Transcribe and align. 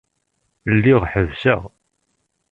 Lliɣ 0.75 1.01
ḥebbseɣ. 1.11 1.61